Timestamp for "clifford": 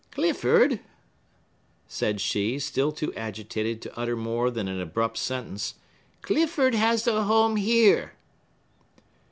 0.09-0.79